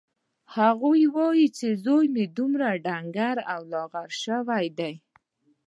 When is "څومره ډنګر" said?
2.35-3.35